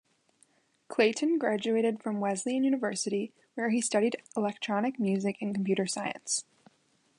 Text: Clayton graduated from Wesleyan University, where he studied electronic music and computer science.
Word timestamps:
Clayton 0.87 1.37
graduated 1.37 2.01
from 2.01 2.19
Wesleyan 2.19 2.63
University, 2.63 3.31
where 3.53 3.69
he 3.69 3.81
studied 3.81 4.15
electronic 4.35 4.99
music 4.99 5.37
and 5.43 5.53
computer 5.53 5.85
science. 5.85 6.43